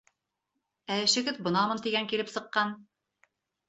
[0.95, 2.79] Ә эшегеҙ бынамын тигән килеп сыҡҡан.